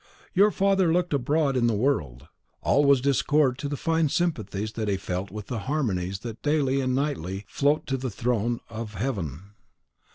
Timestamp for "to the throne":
7.85-8.61